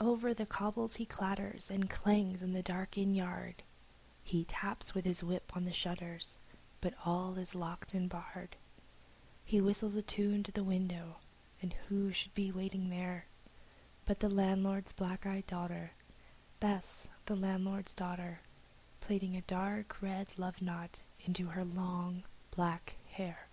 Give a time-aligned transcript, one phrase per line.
[0.00, 3.62] Over the cobbles he clatters and clangs in the dark inn yard,
[4.24, 6.38] He taps with his whip on the shutters,
[6.80, 8.56] but all is locked and barred,
[9.44, 11.18] He whistles a tune to the window,
[11.62, 13.26] and who should be waiting there
[14.06, 15.92] But the landlord's black eyed daughter
[16.58, 18.40] Bess, the landlord's daughter
[19.00, 23.46] Plaiting a dark red love knot into her long black hair.